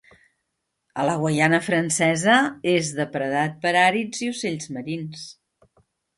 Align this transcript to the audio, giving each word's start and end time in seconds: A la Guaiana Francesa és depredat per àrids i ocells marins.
A 1.03 1.03
la 1.09 1.17
Guaiana 1.23 1.59
Francesa 1.65 2.39
és 2.73 2.91
depredat 3.01 3.61
per 3.67 3.75
àrids 3.83 4.25
i 4.29 4.33
ocells 4.35 4.69
marins. 4.79 5.29